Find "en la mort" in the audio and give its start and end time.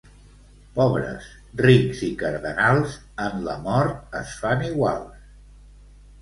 3.27-4.19